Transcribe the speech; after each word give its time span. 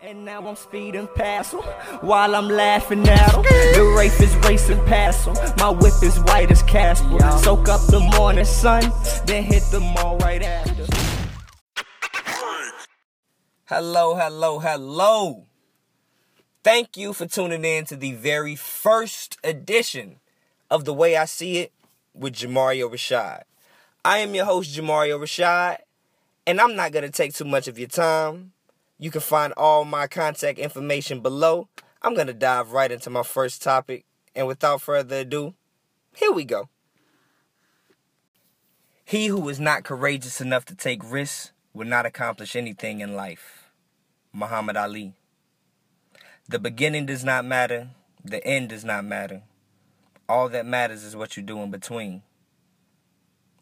And 0.00 0.24
now 0.24 0.46
I'm 0.46 0.54
speeding 0.54 1.08
past 1.16 1.54
him 1.54 1.60
while 2.02 2.36
I'm 2.36 2.48
laughing 2.48 3.08
at 3.08 3.34
him. 3.34 3.42
The 3.42 3.94
Wraith 3.96 4.20
is 4.20 4.32
racing 4.48 4.84
past 4.84 5.26
him. 5.26 5.34
My 5.58 5.70
whip 5.70 5.94
is 6.04 6.20
white 6.20 6.52
as 6.52 6.62
Casper. 6.62 7.18
Soak 7.42 7.68
up 7.68 7.80
the 7.88 7.98
morning 8.16 8.44
sun, 8.44 8.92
then 9.26 9.42
hit 9.42 9.64
the 9.72 9.80
mall 9.80 10.16
right 10.18 10.40
after. 10.40 10.86
Hello, 13.64 14.14
hello, 14.14 14.60
hello. 14.60 15.46
Thank 16.62 16.96
you 16.96 17.12
for 17.12 17.26
tuning 17.26 17.64
in 17.64 17.84
to 17.86 17.96
the 17.96 18.12
very 18.12 18.54
first 18.54 19.36
edition 19.42 20.20
of 20.70 20.84
The 20.84 20.94
Way 20.94 21.16
I 21.16 21.24
See 21.24 21.58
It 21.58 21.72
with 22.14 22.34
Jamario 22.34 22.88
Rashad. 22.88 23.42
I 24.04 24.18
am 24.18 24.32
your 24.32 24.44
host, 24.44 24.78
Jamario 24.78 25.18
Rashad, 25.18 25.78
and 26.46 26.60
I'm 26.60 26.76
not 26.76 26.92
going 26.92 27.04
to 27.04 27.10
take 27.10 27.34
too 27.34 27.44
much 27.44 27.66
of 27.66 27.80
your 27.80 27.88
time. 27.88 28.52
You 28.98 29.12
can 29.12 29.20
find 29.20 29.52
all 29.56 29.84
my 29.84 30.08
contact 30.08 30.58
information 30.58 31.20
below. 31.20 31.68
I'm 32.02 32.14
going 32.14 32.26
to 32.26 32.34
dive 32.34 32.72
right 32.72 32.90
into 32.90 33.10
my 33.10 33.22
first 33.22 33.62
topic, 33.62 34.04
and 34.34 34.46
without 34.46 34.82
further 34.82 35.20
ado, 35.20 35.54
here 36.14 36.32
we 36.32 36.44
go. 36.44 36.68
He 39.04 39.28
who 39.28 39.48
is 39.48 39.60
not 39.60 39.84
courageous 39.84 40.40
enough 40.40 40.64
to 40.66 40.74
take 40.74 41.00
risks 41.08 41.52
will 41.72 41.86
not 41.86 42.06
accomplish 42.06 42.56
anything 42.56 43.00
in 43.00 43.14
life. 43.14 43.70
Muhammad 44.32 44.76
Ali. 44.76 45.14
The 46.48 46.58
beginning 46.58 47.06
does 47.06 47.24
not 47.24 47.44
matter, 47.44 47.90
the 48.24 48.44
end 48.44 48.70
does 48.70 48.84
not 48.84 49.04
matter. 49.04 49.42
All 50.28 50.48
that 50.48 50.66
matters 50.66 51.04
is 51.04 51.14
what 51.14 51.36
you 51.36 51.42
do 51.42 51.60
in 51.62 51.70
between. 51.70 52.22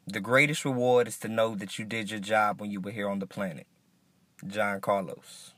The 0.07 0.21
greatest 0.21 0.65
reward 0.65 1.09
is 1.09 1.19
to 1.19 1.29
know 1.29 1.55
that 1.57 1.79
you 1.79 1.85
did 1.85 2.11
your 2.11 2.21
job 2.21 2.61
when 2.61 2.71
you 2.71 2.81
were 2.81 2.91
here 2.91 3.09
on 3.09 3.19
the 3.19 3.27
planet. 3.27 3.67
John 4.45 4.83
Carlos. 4.83 5.55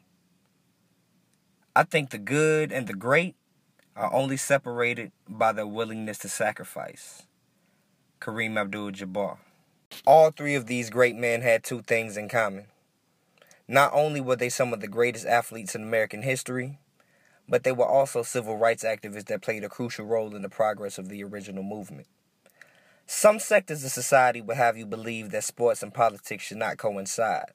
I 1.74 1.82
think 1.82 2.10
the 2.10 2.19
good 2.19 2.70
and 2.70 2.86
the 2.86 2.95
great 2.95 3.34
are 3.96 4.12
only 4.14 4.36
separated 4.36 5.11
by 5.28 5.53
their 5.53 5.66
willingness 5.66 6.19
to 6.19 6.28
sacrifice. 6.28 7.25
Kareem 8.20 8.56
Abdul 8.56 8.92
Jabbar. 8.92 9.38
All 10.06 10.30
three 10.30 10.55
of 10.55 10.66
these 10.66 10.91
great 10.91 11.16
men 11.16 11.42
had 11.42 11.64
two 11.64 11.83
things 11.83 12.16
in 12.16 12.28
common. 12.28 12.66
Not 13.66 13.92
only 13.92 14.20
were 14.20 14.36
they 14.36 14.48
some 14.48 14.72
of 14.72 14.81
the 14.81 14.88
greatest 14.88 15.27
athletes 15.27 15.75
in 15.75 15.83
American 15.83 16.22
history, 16.22 16.78
but 17.48 17.64
they 17.64 17.72
were 17.72 17.84
also 17.84 18.22
civil 18.22 18.56
rights 18.56 18.84
activists 18.84 19.27
that 19.27 19.42
played 19.42 19.64
a 19.64 19.69
crucial 19.69 20.06
role 20.06 20.36
in 20.36 20.42
the 20.42 20.48
progress 20.48 20.98
of 20.98 21.08
the 21.08 21.25
original 21.25 21.64
movement. 21.64 22.06
Some 23.06 23.41
sectors 23.41 23.83
of 23.84 23.91
society 23.91 24.41
will 24.41 24.55
have 24.55 24.77
you 24.77 24.86
believe 24.86 25.31
that 25.31 25.44
sports 25.44 25.83
and 25.83 25.92
politics 25.92 26.44
should 26.44 26.58
not 26.58 26.77
coincide 26.77 27.53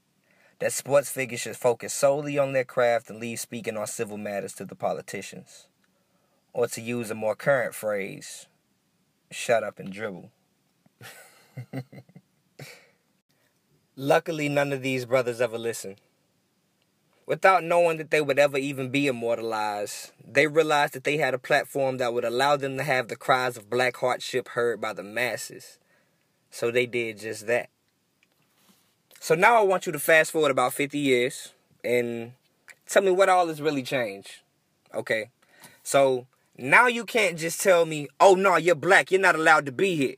that 0.59 0.73
sports 0.73 1.09
figures 1.09 1.41
should 1.41 1.57
focus 1.57 1.93
solely 1.93 2.37
on 2.37 2.53
their 2.53 2.63
craft 2.63 3.09
and 3.09 3.19
leave 3.19 3.39
speaking 3.39 3.77
on 3.77 3.87
civil 3.87 4.17
matters 4.17 4.53
to 4.53 4.65
the 4.65 4.75
politicians. 4.75 5.67
Or 6.53 6.67
to 6.67 6.81
use 6.81 7.09
a 7.09 7.15
more 7.15 7.35
current 7.35 7.73
phrase, 7.73 8.47
shut 9.31 9.63
up 9.63 9.79
and 9.79 9.91
dribble. 9.91 10.31
Luckily, 13.95 14.49
none 14.49 14.73
of 14.73 14.81
these 14.81 15.05
brothers 15.05 15.41
ever 15.41 15.57
listened. 15.57 16.01
Without 17.25 17.63
knowing 17.63 17.97
that 17.97 18.11
they 18.11 18.21
would 18.21 18.37
ever 18.37 18.57
even 18.57 18.89
be 18.89 19.07
immortalized, 19.07 20.11
they 20.25 20.45
realized 20.45 20.93
that 20.93 21.05
they 21.05 21.17
had 21.17 21.33
a 21.33 21.39
platform 21.39 21.97
that 21.97 22.13
would 22.13 22.25
allow 22.25 22.57
them 22.57 22.75
to 22.77 22.83
have 22.83 23.07
the 23.07 23.15
cries 23.15 23.55
of 23.55 23.69
black 23.69 23.95
hardship 23.97 24.49
heard 24.49 24.81
by 24.81 24.91
the 24.93 25.03
masses. 25.03 25.79
So 26.49 26.69
they 26.69 26.85
did 26.85 27.19
just 27.19 27.47
that. 27.47 27.69
So 29.23 29.35
now 29.35 29.55
I 29.55 29.61
want 29.61 29.85
you 29.85 29.93
to 29.93 29.99
fast 29.99 30.31
forward 30.31 30.51
about 30.51 30.73
50 30.73 30.99
years 30.99 31.53
and 31.81 32.33
tell 32.85 33.01
me 33.01 33.11
what 33.11 33.29
all 33.29 33.47
has 33.47 33.61
really 33.61 33.81
changed. 33.81 34.41
Okay. 34.93 35.29
So 35.81 36.27
now 36.57 36.87
you 36.87 37.05
can't 37.05 37.39
just 37.39 37.61
tell 37.61 37.85
me, 37.85 38.09
oh 38.19 38.35
no, 38.35 38.57
you're 38.57 38.75
black, 38.75 39.11
you're 39.11 39.21
not 39.21 39.35
allowed 39.35 39.65
to 39.67 39.71
be 39.71 39.95
here. 39.95 40.17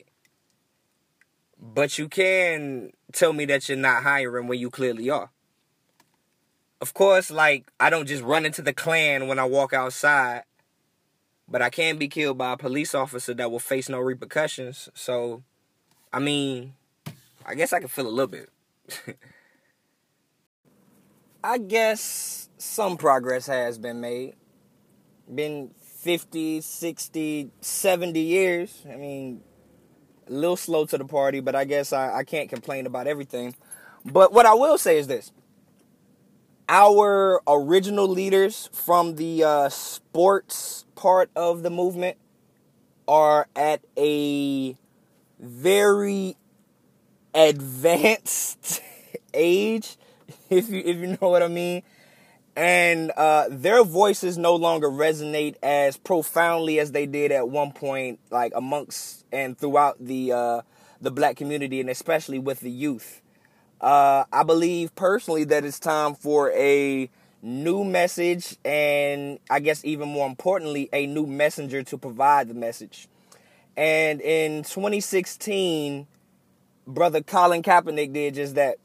But 1.56 1.98
you 1.98 2.08
can 2.08 2.90
tell 3.12 3.32
me 3.32 3.44
that 3.44 3.68
you're 3.68 3.78
not 3.78 4.02
hiring 4.02 4.48
when 4.48 4.58
you 4.58 4.70
clearly 4.70 5.08
are. 5.08 5.30
Of 6.80 6.92
course, 6.92 7.30
like, 7.30 7.70
I 7.78 7.90
don't 7.90 8.08
just 8.08 8.24
run 8.24 8.44
into 8.44 8.60
the 8.60 8.72
Klan 8.72 9.28
when 9.28 9.38
I 9.38 9.44
walk 9.44 9.72
outside, 9.72 10.42
but 11.46 11.62
I 11.62 11.70
can 11.70 11.96
be 11.96 12.08
killed 12.08 12.38
by 12.38 12.54
a 12.54 12.56
police 12.56 12.92
officer 12.92 13.34
that 13.34 13.52
will 13.52 13.60
face 13.60 13.88
no 13.88 14.00
repercussions. 14.00 14.88
So, 14.94 15.44
I 16.12 16.18
mean, 16.18 16.74
I 17.46 17.54
guess 17.54 17.72
I 17.72 17.78
can 17.78 17.86
feel 17.86 18.08
a 18.08 18.10
little 18.10 18.26
bit. 18.26 18.50
I 21.44 21.58
guess 21.58 22.48
some 22.58 22.96
progress 22.96 23.46
has 23.46 23.78
been 23.78 24.00
made. 24.00 24.34
Been 25.32 25.70
50, 25.80 26.60
60, 26.60 27.50
70 27.60 28.20
years. 28.20 28.84
I 28.90 28.96
mean, 28.96 29.42
a 30.28 30.32
little 30.32 30.56
slow 30.56 30.86
to 30.86 30.98
the 30.98 31.04
party, 31.04 31.40
but 31.40 31.54
I 31.54 31.64
guess 31.64 31.92
I, 31.92 32.18
I 32.18 32.24
can't 32.24 32.48
complain 32.48 32.86
about 32.86 33.06
everything. 33.06 33.54
But 34.04 34.32
what 34.32 34.46
I 34.46 34.54
will 34.54 34.78
say 34.78 34.98
is 34.98 35.06
this 35.06 35.32
our 36.68 37.40
original 37.46 38.08
leaders 38.08 38.68
from 38.72 39.16
the 39.16 39.44
uh, 39.44 39.68
sports 39.68 40.84
part 40.96 41.30
of 41.36 41.62
the 41.62 41.70
movement 41.70 42.16
are 43.06 43.48
at 43.54 43.82
a 43.96 44.76
very 45.38 46.36
advanced 47.36 48.82
age, 49.34 49.96
if 50.50 50.68
you 50.68 50.82
if 50.84 50.96
you 50.96 51.06
know 51.20 51.28
what 51.28 51.42
I 51.42 51.48
mean. 51.48 51.82
And 52.56 53.12
uh, 53.14 53.48
their 53.50 53.84
voices 53.84 54.38
no 54.38 54.56
longer 54.56 54.88
resonate 54.88 55.56
as 55.62 55.98
profoundly 55.98 56.80
as 56.80 56.90
they 56.92 57.04
did 57.04 57.30
at 57.30 57.50
one 57.50 57.72
point, 57.72 58.18
like 58.30 58.52
amongst 58.56 59.26
and 59.30 59.58
throughout 59.58 59.98
the 60.00 60.32
uh, 60.32 60.62
the 61.00 61.10
black 61.10 61.36
community, 61.36 61.80
and 61.80 61.90
especially 61.90 62.38
with 62.38 62.60
the 62.60 62.70
youth. 62.70 63.20
Uh, 63.78 64.24
I 64.32 64.42
believe 64.42 64.94
personally 64.94 65.44
that 65.44 65.66
it's 65.66 65.78
time 65.78 66.14
for 66.14 66.50
a 66.52 67.10
new 67.42 67.84
message, 67.84 68.56
and 68.64 69.38
I 69.50 69.60
guess 69.60 69.84
even 69.84 70.08
more 70.08 70.26
importantly, 70.26 70.88
a 70.94 71.06
new 71.06 71.26
messenger 71.26 71.82
to 71.82 71.98
provide 71.98 72.48
the 72.48 72.54
message. 72.54 73.06
And 73.76 74.22
in 74.22 74.62
2016, 74.62 76.06
brother 76.86 77.22
Colin 77.22 77.62
Kaepernick 77.62 78.12
did 78.12 78.34
just 78.34 78.54
that. 78.54 78.78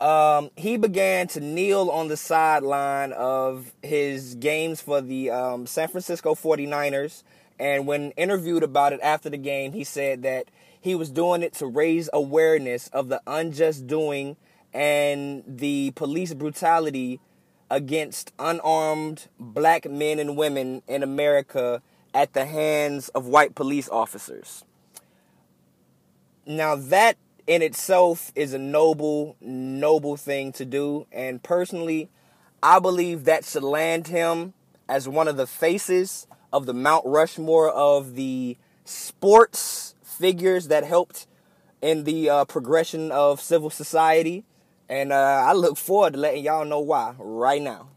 Um, 0.00 0.50
he 0.56 0.78
began 0.78 1.28
to 1.28 1.40
kneel 1.40 1.90
on 1.90 2.08
the 2.08 2.16
sideline 2.16 3.12
of 3.12 3.70
his 3.82 4.34
games 4.34 4.80
for 4.80 5.02
the 5.02 5.30
um, 5.30 5.66
San 5.66 5.88
Francisco 5.88 6.34
49ers. 6.34 7.22
And 7.58 7.86
when 7.86 8.12
interviewed 8.12 8.62
about 8.62 8.94
it 8.94 9.00
after 9.02 9.28
the 9.28 9.36
game, 9.36 9.72
he 9.72 9.84
said 9.84 10.22
that 10.22 10.46
he 10.80 10.94
was 10.94 11.10
doing 11.10 11.42
it 11.42 11.52
to 11.54 11.66
raise 11.66 12.08
awareness 12.14 12.88
of 12.88 13.08
the 13.08 13.20
unjust 13.26 13.86
doing 13.86 14.36
and 14.72 15.44
the 15.46 15.90
police 15.90 16.32
brutality 16.32 17.20
against 17.70 18.32
unarmed 18.38 19.28
black 19.38 19.88
men 19.88 20.18
and 20.18 20.36
women 20.36 20.82
in 20.88 21.02
America 21.02 21.82
at 22.14 22.32
the 22.32 22.46
hands 22.46 23.10
of 23.10 23.26
white 23.26 23.54
police 23.54 23.88
officers. 23.90 24.64
Now, 26.46 26.76
that 26.76 27.16
in 27.46 27.62
itself 27.62 28.32
is 28.34 28.54
a 28.54 28.58
noble, 28.58 29.36
noble 29.40 30.16
thing 30.16 30.52
to 30.52 30.64
do. 30.64 31.06
And 31.10 31.42
personally, 31.42 32.08
I 32.62 32.78
believe 32.78 33.24
that 33.24 33.44
should 33.44 33.62
land 33.62 34.08
him 34.08 34.54
as 34.88 35.08
one 35.08 35.28
of 35.28 35.36
the 35.36 35.46
faces 35.46 36.26
of 36.52 36.66
the 36.66 36.74
Mount 36.74 37.04
Rushmore 37.06 37.70
of 37.70 38.14
the 38.14 38.56
sports 38.84 39.94
figures 40.02 40.68
that 40.68 40.84
helped 40.84 41.26
in 41.80 42.04
the 42.04 42.28
uh, 42.28 42.44
progression 42.44 43.10
of 43.10 43.40
civil 43.40 43.70
society. 43.70 44.44
And 44.88 45.12
uh, 45.12 45.44
I 45.46 45.52
look 45.52 45.76
forward 45.76 46.14
to 46.14 46.18
letting 46.18 46.44
y'all 46.44 46.64
know 46.64 46.80
why 46.80 47.14
right 47.18 47.62
now. 47.62 47.88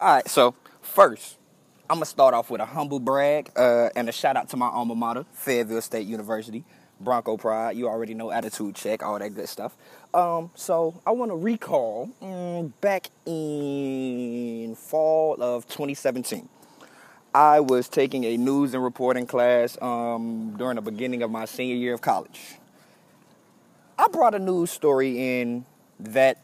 All 0.00 0.14
right, 0.14 0.28
so 0.28 0.54
first, 0.82 1.38
I'm 1.90 1.96
gonna 1.96 2.06
start 2.06 2.32
off 2.32 2.48
with 2.48 2.62
a 2.62 2.64
humble 2.64 2.98
brag 2.98 3.50
uh, 3.56 3.90
and 3.94 4.08
a 4.08 4.12
shout 4.12 4.38
out 4.38 4.48
to 4.50 4.56
my 4.56 4.68
alma 4.68 4.94
mater, 4.94 5.26
Fayetteville 5.34 5.82
State 5.82 6.06
University, 6.06 6.64
Bronco 6.98 7.36
Pride. 7.36 7.76
You 7.76 7.88
already 7.88 8.14
know 8.14 8.30
attitude 8.30 8.74
check, 8.74 9.02
all 9.02 9.18
that 9.18 9.34
good 9.34 9.50
stuff. 9.50 9.76
Um, 10.14 10.50
so 10.54 10.98
I 11.06 11.10
want 11.10 11.30
to 11.30 11.36
recall 11.36 12.08
mm, 12.22 12.72
back 12.80 13.10
in 13.26 14.74
fall 14.76 15.36
of 15.42 15.66
2017. 15.66 16.48
I 17.34 17.60
was 17.60 17.86
taking 17.86 18.24
a 18.24 18.38
news 18.38 18.72
and 18.72 18.82
reporting 18.82 19.26
class 19.26 19.76
um, 19.82 20.54
during 20.56 20.76
the 20.76 20.82
beginning 20.82 21.22
of 21.22 21.30
my 21.30 21.44
senior 21.44 21.76
year 21.76 21.92
of 21.92 22.00
college. 22.00 22.54
I 23.98 24.08
brought 24.08 24.34
a 24.34 24.38
news 24.38 24.70
story 24.70 25.40
in 25.40 25.66
that 26.00 26.40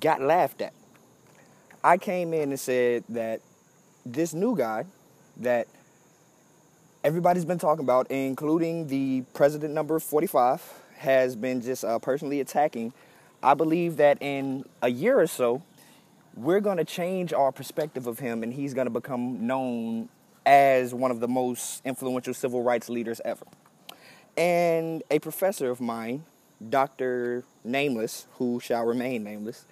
got 0.00 0.20
laughed 0.20 0.62
at. 0.62 0.72
I 1.84 1.96
came 1.96 2.34
in 2.34 2.50
and 2.50 2.58
said 2.58 3.04
that 3.10 3.40
this 4.12 4.32
new 4.32 4.56
guy 4.56 4.84
that 5.36 5.68
everybody's 7.04 7.44
been 7.44 7.58
talking 7.58 7.84
about, 7.84 8.10
including 8.10 8.88
the 8.88 9.22
president 9.34 9.74
number 9.74 9.98
45, 9.98 10.62
has 10.98 11.36
been 11.36 11.60
just 11.60 11.84
uh, 11.84 11.98
personally 11.98 12.40
attacking. 12.40 12.92
I 13.42 13.54
believe 13.54 13.98
that 13.98 14.18
in 14.20 14.64
a 14.82 14.90
year 14.90 15.20
or 15.20 15.26
so, 15.26 15.62
we're 16.34 16.60
going 16.60 16.78
to 16.78 16.84
change 16.84 17.32
our 17.32 17.52
perspective 17.52 18.06
of 18.06 18.18
him 18.18 18.42
and 18.42 18.52
he's 18.52 18.74
going 18.74 18.86
to 18.86 18.92
become 18.92 19.46
known 19.46 20.08
as 20.46 20.94
one 20.94 21.10
of 21.10 21.20
the 21.20 21.28
most 21.28 21.82
influential 21.84 22.32
civil 22.32 22.62
rights 22.62 22.88
leaders 22.88 23.20
ever. 23.24 23.44
And 24.36 25.02
a 25.10 25.18
professor 25.18 25.70
of 25.70 25.80
mine, 25.80 26.24
Dr. 26.68 27.44
Nameless, 27.64 28.26
who 28.34 28.60
shall 28.60 28.84
remain 28.84 29.24
nameless, 29.24 29.66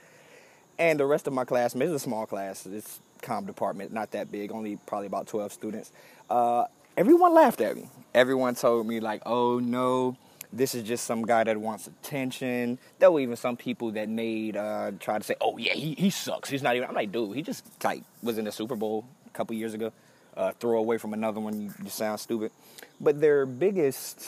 and 0.79 1.01
the 1.01 1.07
rest 1.07 1.27
of 1.27 1.33
my 1.33 1.45
classmates, 1.45 1.91
it's 1.91 2.03
a 2.03 2.05
small 2.05 2.27
class, 2.27 2.67
it's 2.67 3.01
com 3.27 3.45
department, 3.45 3.93
not 3.93 4.13
that 4.13 4.33
big, 4.33 4.53
only 4.53 4.77
probably 4.87 5.07
about 5.07 5.27
12 5.27 5.53
students. 5.53 5.93
Uh, 6.31 6.65
everyone 6.97 7.35
laughed 7.35 7.61
at 7.61 7.77
me. 7.77 7.89
Everyone 8.15 8.55
told 8.55 8.87
me, 8.87 9.01
like, 9.01 9.21
oh 9.27 9.59
no, 9.59 10.17
this 10.53 10.75
is 10.75 10.85
just 10.85 11.05
some 11.05 11.23
guy 11.23 11.45
that 11.45 11.59
wants 11.61 11.87
attention. 11.87 12.79
There 12.99 13.11
were 13.11 13.21
even 13.21 13.37
some 13.37 13.57
people 13.57 13.91
that 13.93 14.09
made 14.09 14.57
uh, 14.57 14.93
try 14.99 15.19
to 15.19 15.25
say, 15.25 15.35
"Oh 15.41 15.59
yeah, 15.59 15.75
he, 15.75 15.95
he 15.95 16.09
sucks. 16.09 16.49
He's 16.49 16.63
not 16.63 16.77
even." 16.77 16.89
I'm 16.89 16.95
like, 16.95 17.13
dude, 17.13 17.35
he 17.37 17.43
just 17.43 17.65
like 17.85 18.03
was 18.23 18.39
in 18.39 18.45
the 18.45 18.53
Super 18.53 18.77
Bowl 18.77 19.05
a 19.27 19.31
couple 19.31 19.55
years 19.57 19.75
ago. 19.75 19.93
Uh, 20.37 20.53
throw 20.61 20.79
away 20.79 20.99
from 20.99 21.15
another 21.15 21.41
one, 21.41 21.61
you, 21.61 21.73
you 21.83 21.89
sound 21.89 22.21
stupid. 22.21 22.53
But 23.01 23.21
their 23.21 23.47
biggest 23.47 24.21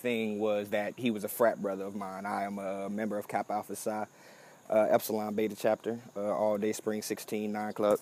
thing 0.00 0.40
was 0.40 0.70
that 0.70 0.94
he 0.96 1.10
was 1.10 1.22
a 1.22 1.28
frat 1.28 1.62
brother 1.62 1.84
of 1.84 1.94
mine. 1.94 2.26
I 2.26 2.44
am 2.44 2.58
a 2.58 2.88
member 2.88 3.16
of 3.16 3.28
Kappa 3.28 3.52
Alpha 3.52 3.76
Psi, 3.76 4.06
uh, 4.70 4.86
Epsilon 4.90 5.34
Beta 5.34 5.56
chapter, 5.56 5.98
uh, 6.16 6.20
All 6.20 6.56
Day 6.56 6.72
Spring 6.72 7.02
16 7.02 7.52
9 7.52 7.72
Club. 7.72 7.98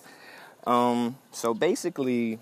Um, 0.67 1.17
so 1.31 1.53
basically, 1.53 2.39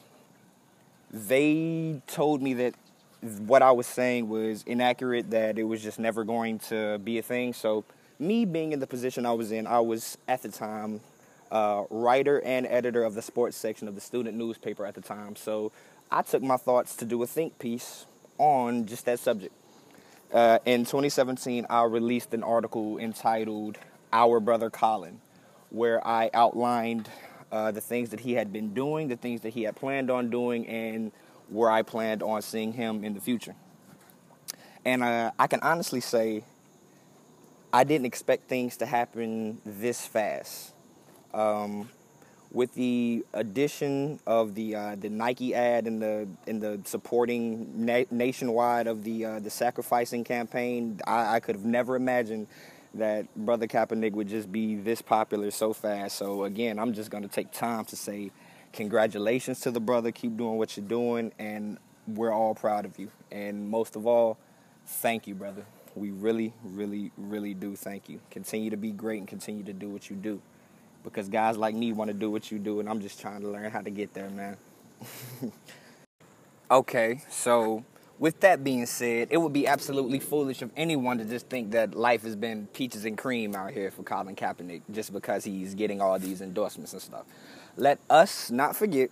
they 1.12 2.02
told 2.08 2.42
me 2.42 2.54
that 2.56 2.76
what 3.22 3.62
I 3.62 3.72
was 3.72 3.88
saying 3.88 4.30
was 4.30 4.64
inaccurate, 4.68 5.32
that 5.32 5.58
it 5.58 5.64
was 5.64 5.82
just 5.82 5.98
never 5.98 6.24
going 6.24 6.60
to 6.60 7.00
be 7.00 7.18
a 7.18 7.22
thing. 7.22 7.54
So, 7.54 7.84
me 8.20 8.46
being 8.46 8.74
in 8.74 8.80
the 8.80 8.88
position 8.88 9.26
I 9.26 9.32
was 9.32 9.52
in, 9.52 9.68
I 9.68 9.80
was 9.80 10.18
at 10.28 10.42
the 10.42 10.50
time 10.50 11.02
uh, 11.52 11.84
writer 11.90 12.42
and 12.44 12.68
editor 12.68 13.04
of 13.04 13.16
the 13.16 13.22
sports 13.22 13.56
section 13.56 13.88
of 13.88 13.96
the 13.96 14.02
student 14.02 14.38
newspaper 14.38 14.86
at 14.86 14.96
the 14.96 15.02
time. 15.02 15.36
So, 15.36 15.72
I 16.12 16.22
took 16.22 16.44
my 16.44 16.58
thoughts 16.58 16.96
to 16.98 17.06
do 17.06 17.22
a 17.24 17.28
think 17.28 17.60
piece 17.60 18.06
on 18.38 18.86
just 18.86 19.06
that 19.06 19.20
subject. 19.20 19.54
Uh, 20.34 20.60
in 20.66 20.82
2017, 20.82 21.66
I 21.70 21.84
released 21.84 22.34
an 22.34 22.44
article 22.44 22.98
entitled 22.98 23.78
Our 24.18 24.40
Brother 24.40 24.72
Colin, 24.72 25.22
where 25.70 26.06
I 26.06 26.32
outlined 26.34 27.08
uh, 27.52 27.70
the 27.70 27.82
things 27.82 28.10
that 28.10 28.22
he 28.22 28.34
had 28.34 28.52
been 28.52 28.74
doing, 28.74 29.10
the 29.10 29.16
things 29.16 29.42
that 29.42 29.54
he 29.54 29.62
had 29.62 29.76
planned 29.76 30.10
on 30.10 30.32
doing, 30.32 30.66
and 30.66 31.12
where 31.50 31.70
I 31.70 31.84
planned 31.84 32.24
on 32.24 32.42
seeing 32.42 32.74
him 32.74 33.04
in 33.04 33.14
the 33.14 33.22
future. 33.22 33.54
And 34.84 35.04
uh, 35.04 35.32
I 35.38 35.46
can 35.46 35.60
honestly 35.62 36.02
say 36.02 36.44
I 37.72 37.84
didn't 37.84 38.08
expect 38.08 38.50
things 38.50 38.78
to 38.78 38.88
happen 38.88 39.62
this 39.64 40.08
fast. 40.08 40.74
Um, 41.32 41.88
with 42.52 42.74
the 42.74 43.24
addition 43.36 44.20
of 44.26 44.56
the 44.56 44.76
uh, 44.76 44.96
the 44.96 45.10
Nike 45.10 45.54
ad 45.54 45.86
and 45.86 46.02
the 46.02 46.28
and 46.48 46.60
the 46.60 46.80
supporting 46.86 47.86
na- 47.86 48.10
nationwide 48.10 48.88
of 48.88 49.04
the 49.04 49.26
uh, 49.26 49.40
the 49.42 49.52
sacrificing 49.52 50.24
campaign, 50.24 51.00
I, 51.06 51.36
I 51.36 51.40
could 51.40 51.56
have 51.56 51.66
never 51.66 51.96
imagined 51.96 52.48
that 52.98 53.34
Brother 53.36 53.68
Kaepernick 53.68 54.14
would 54.14 54.28
just 54.28 54.52
be 54.52 54.76
this 54.76 55.02
popular 55.02 55.52
so 55.52 55.74
fast. 55.74 56.18
So 56.18 56.44
again, 56.44 56.80
I'm 56.80 56.94
just 56.94 57.10
gonna 57.12 57.28
take 57.28 57.52
time 57.52 57.86
to 57.86 57.96
say 57.96 58.32
congratulations 58.74 59.60
to 59.62 59.72
the 59.72 59.80
brother. 59.80 60.12
Keep 60.12 60.38
doing 60.38 60.58
what 60.58 60.78
you're 60.78 60.86
doing, 60.86 61.32
and 61.40 61.78
we're 62.08 62.32
all 62.32 62.56
proud 62.56 62.86
of 62.86 62.98
you. 63.00 63.12
And 63.32 63.70
most 63.70 63.96
of 63.96 64.06
all, 64.08 64.38
thank 64.86 65.28
you, 65.28 65.36
brother. 65.36 65.66
We 65.96 66.12
really, 66.12 66.54
really, 66.64 67.12
really 67.18 67.54
do 67.54 67.76
thank 67.76 68.10
you. 68.10 68.20
Continue 68.30 68.70
to 68.70 68.78
be 68.78 68.92
great 68.92 69.20
and 69.20 69.28
continue 69.28 69.64
to 69.64 69.74
do 69.74 69.90
what 69.90 70.10
you 70.10 70.16
do. 70.16 70.42
Because 71.04 71.30
guys 71.30 71.58
like 71.58 71.74
me 71.74 71.94
want 71.94 72.10
to 72.10 72.14
do 72.14 72.30
what 72.30 72.52
you 72.52 72.60
do, 72.60 72.80
and 72.80 72.90
I'm 72.90 73.02
just 73.02 73.20
trying 73.20 73.42
to 73.42 73.48
learn 73.48 73.72
how 73.72 73.82
to 73.82 73.90
get 73.90 74.14
there, 74.14 74.30
man. 74.30 74.58
okay, 76.72 77.22
so 77.30 77.84
with 78.20 78.40
that 78.40 78.64
being 78.64 78.86
said, 78.86 79.28
it 79.32 79.38
would 79.38 79.54
be 79.54 79.68
absolutely 79.68 80.20
foolish 80.20 80.62
of 80.62 80.72
anyone 80.76 81.20
to 81.20 81.26
just 81.26 81.48
think 81.48 81.72
that 81.72 81.94
life 81.94 82.24
has 82.24 82.36
been 82.36 82.68
peaches 82.74 83.06
and 83.06 83.18
cream 83.18 83.56
out 83.56 83.72
here 83.72 83.92
for 83.92 84.04
Colin 84.04 84.36
Kaepernick 84.36 84.82
just 84.92 85.14
because 85.14 85.44
he's 85.44 85.76
getting 85.76 86.02
all 86.02 86.18
these 86.18 86.42
endorsements 86.42 86.94
and 86.94 87.02
stuff. 87.02 87.26
Let 87.76 88.00
us 88.10 88.50
not 88.50 88.76
forget, 88.76 89.12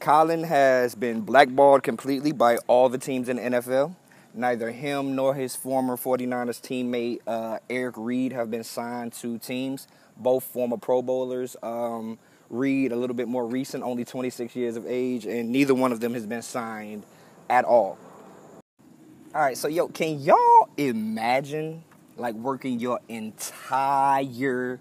Colin 0.00 0.44
has 0.44 0.94
been 0.94 1.22
blackballed 1.22 1.82
completely 1.82 2.32
by 2.32 2.58
all 2.66 2.88
the 2.88 2.98
teams 2.98 3.28
in 3.28 3.36
the 3.36 3.42
NFL. 3.42 3.94
Neither 4.34 4.70
him 4.70 5.16
nor 5.16 5.34
his 5.34 5.56
former 5.56 5.96
49ers 5.96 6.60
teammate 6.60 7.20
uh, 7.26 7.58
Eric 7.68 7.94
Reid 7.96 8.32
have 8.32 8.50
been 8.50 8.64
signed 8.64 9.12
to 9.14 9.38
teams. 9.38 9.88
Both 10.16 10.44
former 10.44 10.76
Pro 10.76 11.02
Bowlers. 11.02 11.56
Um, 11.62 12.18
Reid, 12.50 12.92
a 12.92 12.96
little 12.96 13.14
bit 13.16 13.28
more 13.28 13.46
recent, 13.46 13.82
only 13.82 14.04
26 14.04 14.54
years 14.56 14.76
of 14.76 14.84
age, 14.86 15.24
and 15.24 15.50
neither 15.50 15.74
one 15.74 15.92
of 15.92 16.00
them 16.00 16.14
has 16.14 16.26
been 16.26 16.42
signed 16.42 17.04
at 17.48 17.64
all. 17.64 17.96
All 19.32 19.40
right, 19.40 19.56
so 19.56 19.68
yo, 19.68 19.86
can 19.86 20.18
y'all 20.18 20.68
imagine 20.76 21.84
like 22.16 22.34
working 22.34 22.80
your 22.80 22.98
entire 23.08 24.80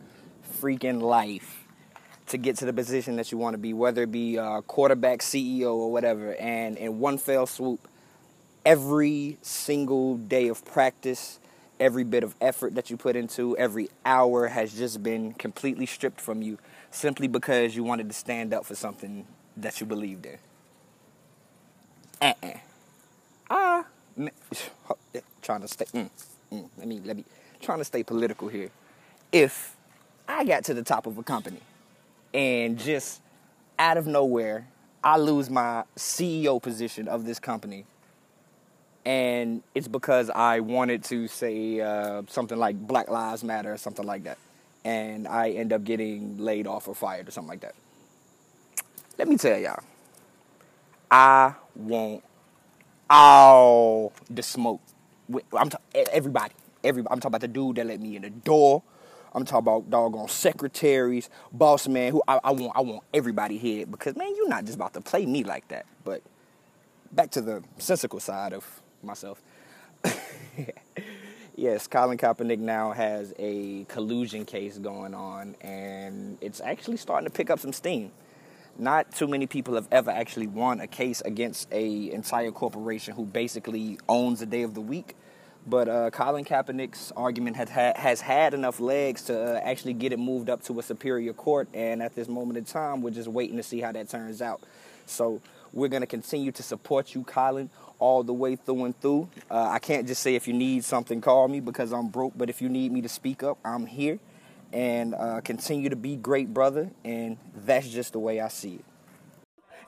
freaking 0.59 0.99
life 0.99 1.67
to 2.25 2.37
get 2.39 2.55
to 2.57 2.65
the 2.65 2.73
position 2.73 3.15
that 3.17 3.31
you 3.31 3.37
want 3.37 3.53
to 3.53 3.59
be, 3.59 3.73
whether 3.73 4.01
it 4.03 4.11
be 4.11 4.37
a 4.37 4.63
quarterback, 4.65 5.19
CEO, 5.19 5.75
or 5.75 5.91
whatever, 5.91 6.33
and 6.37 6.77
in 6.77 6.99
one 6.99 7.19
fell 7.19 7.45
swoop, 7.45 7.87
every 8.65 9.37
single 9.43 10.17
day 10.17 10.47
of 10.47 10.65
practice, 10.65 11.39
every 11.79 12.03
bit 12.03 12.23
of 12.23 12.33
effort 12.41 12.73
that 12.73 12.89
you 12.89 12.97
put 12.97 13.15
into, 13.15 13.55
every 13.55 13.87
hour 14.03 14.47
has 14.47 14.73
just 14.75 15.03
been 15.03 15.31
completely 15.33 15.85
stripped 15.85 16.19
from 16.19 16.41
you 16.41 16.57
simply 16.89 17.27
because 17.27 17.75
you 17.75 17.83
wanted 17.83 18.07
to 18.09 18.15
stand 18.15 18.51
up 18.51 18.65
for 18.65 18.73
something 18.73 19.27
that 19.55 19.79
you 19.79 19.85
believed 19.85 20.25
in. 20.25 20.37
Uh-uh. 22.19 22.57
Ah, 23.51 23.85
trying 25.41 25.61
to 25.61 25.67
stay. 25.67 25.85
Mm, 25.85 26.09
mm, 26.51 26.69
let 26.77 26.87
me 26.87 27.01
let 27.05 27.17
me 27.17 27.25
trying 27.61 27.79
to 27.79 27.85
stay 27.85 28.03
political 28.03 28.47
here. 28.47 28.69
If 29.31 29.75
I 30.27 30.45
got 30.45 30.63
to 30.65 30.73
the 30.73 30.83
top 30.83 31.05
of 31.05 31.17
a 31.17 31.23
company 31.23 31.61
and 32.33 32.77
just 32.77 33.21
out 33.77 33.97
of 33.97 34.07
nowhere, 34.07 34.67
I 35.03 35.17
lose 35.17 35.49
my 35.49 35.83
CEO 35.95 36.61
position 36.61 37.07
of 37.07 37.25
this 37.25 37.39
company. 37.39 37.85
And 39.05 39.63
it's 39.73 39.87
because 39.87 40.29
I 40.29 40.59
wanted 40.59 41.03
to 41.05 41.27
say 41.27 41.79
uh, 41.79 42.23
something 42.27 42.57
like 42.57 42.75
Black 42.75 43.09
Lives 43.09 43.43
Matter 43.43 43.73
or 43.73 43.77
something 43.77 44.05
like 44.05 44.25
that. 44.25 44.37
And 44.83 45.27
I 45.27 45.51
end 45.51 45.73
up 45.73 45.83
getting 45.83 46.37
laid 46.37 46.67
off 46.67 46.87
or 46.87 46.95
fired 46.95 47.27
or 47.27 47.31
something 47.31 47.49
like 47.49 47.61
that. 47.61 47.75
Let 49.17 49.27
me 49.27 49.37
tell 49.37 49.57
y'all, 49.57 49.83
I 51.09 51.55
want 51.75 52.23
all 53.09 54.13
the 54.29 54.43
smoke. 54.43 54.81
I'm 55.57 55.69
t- 55.69 55.77
everybody, 55.93 56.53
everybody. 56.83 57.13
I'm 57.13 57.19
talking 57.19 57.29
about 57.29 57.41
the 57.41 57.47
dude 57.47 57.77
that 57.77 57.87
let 57.87 57.99
me 57.99 58.15
in 58.15 58.21
the 58.21 58.29
door. 58.29 58.83
I'm 59.33 59.45
talking 59.45 59.59
about 59.59 59.89
doggone 59.89 60.27
secretaries, 60.27 61.29
boss 61.51 61.87
man. 61.87 62.11
Who 62.11 62.23
I, 62.27 62.39
I 62.43 62.51
want, 62.51 62.73
I 62.75 62.81
want 62.81 63.03
everybody 63.13 63.57
here 63.57 63.85
because 63.85 64.15
man, 64.15 64.35
you're 64.35 64.49
not 64.49 64.65
just 64.65 64.75
about 64.75 64.93
to 64.93 65.01
play 65.01 65.25
me 65.25 65.43
like 65.43 65.67
that. 65.67 65.85
But 66.03 66.21
back 67.11 67.31
to 67.31 67.41
the 67.41 67.63
sensical 67.77 68.19
side 68.19 68.53
of 68.53 68.65
myself. 69.03 69.41
yes, 71.55 71.87
Colin 71.87 72.17
Kaepernick 72.17 72.59
now 72.59 72.91
has 72.91 73.33
a 73.37 73.83
collusion 73.85 74.45
case 74.45 74.77
going 74.77 75.13
on, 75.13 75.55
and 75.61 76.37
it's 76.41 76.61
actually 76.61 76.97
starting 76.97 77.27
to 77.27 77.33
pick 77.33 77.49
up 77.49 77.59
some 77.59 77.73
steam. 77.73 78.11
Not 78.79 79.11
too 79.11 79.27
many 79.27 79.45
people 79.45 79.75
have 79.75 79.87
ever 79.91 80.09
actually 80.09 80.47
won 80.47 80.79
a 80.79 80.87
case 80.87 81.21
against 81.21 81.67
a 81.71 82.11
entire 82.11 82.51
corporation 82.51 83.13
who 83.13 83.25
basically 83.25 83.99
owns 84.07 84.41
a 84.41 84.45
day 84.45 84.63
of 84.63 84.73
the 84.73 84.81
week 84.81 85.15
but 85.67 85.87
uh, 85.87 86.09
Colin 86.09 86.45
Kaepernick's 86.45 87.11
argument 87.15 87.55
has 87.57 87.69
had, 87.69 87.97
has 87.97 88.21
had 88.21 88.53
enough 88.53 88.79
legs 88.79 89.23
to 89.23 89.39
uh, 89.39 89.59
actually 89.63 89.93
get 89.93 90.11
it 90.11 90.19
moved 90.19 90.49
up 90.49 90.63
to 90.63 90.79
a 90.79 90.83
superior 90.83 91.33
court. 91.33 91.67
And 91.73 92.01
at 92.01 92.15
this 92.15 92.27
moment 92.27 92.57
in 92.57 92.65
time, 92.65 93.01
we're 93.01 93.11
just 93.11 93.27
waiting 93.27 93.57
to 93.57 93.63
see 93.63 93.79
how 93.79 93.91
that 93.91 94.09
turns 94.09 94.41
out. 94.41 94.61
So 95.05 95.41
we're 95.73 95.87
going 95.87 96.01
to 96.01 96.07
continue 96.07 96.51
to 96.53 96.63
support 96.63 97.13
you, 97.13 97.23
Colin, 97.23 97.69
all 97.99 98.23
the 98.23 98.33
way 98.33 98.55
through 98.55 98.85
and 98.85 98.99
through. 98.99 99.29
Uh, 99.51 99.69
I 99.69 99.79
can't 99.79 100.07
just 100.07 100.23
say 100.23 100.35
if 100.35 100.47
you 100.47 100.53
need 100.53 100.83
something, 100.83 101.21
call 101.21 101.47
me 101.47 101.59
because 101.59 101.91
I'm 101.91 102.07
broke. 102.07 102.33
But 102.35 102.49
if 102.49 102.61
you 102.61 102.69
need 102.69 102.91
me 102.91 103.01
to 103.01 103.09
speak 103.09 103.43
up, 103.43 103.57
I'm 103.63 103.85
here. 103.85 104.19
And 104.71 105.15
uh, 105.15 105.41
continue 105.41 105.89
to 105.89 105.95
be 105.95 106.15
great, 106.15 106.53
brother. 106.53 106.91
And 107.03 107.37
that's 107.55 107.89
just 107.89 108.13
the 108.13 108.19
way 108.19 108.39
I 108.39 108.49
see 108.49 108.75
it. 108.75 108.85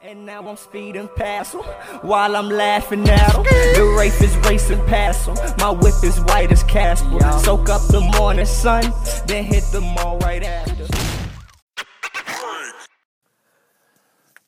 And 0.03 0.25
now 0.25 0.47
I'm 0.47 0.57
speeding 0.57 1.07
past 1.15 1.53
him 1.53 1.61
while 2.01 2.35
I'm 2.35 2.50
laughing 2.50 3.07
at 3.07 3.35
him. 3.35 3.43
The 3.43 3.95
Wraith 3.95 4.19
is 4.19 4.35
racing 4.50 4.83
past 4.88 5.27
him. 5.27 5.35
My 5.59 5.69
whip 5.69 5.93
is 6.03 6.19
white 6.21 6.51
as 6.51 6.63
Casper. 6.63 7.19
Soak 7.43 7.69
up 7.69 7.83
the 7.89 8.01
morning 8.17 8.45
sun, 8.45 8.91
then 9.27 9.43
hit 9.43 9.63
the 9.71 9.81
mall 9.81 10.17
right 10.19 10.41
after. 10.41 10.88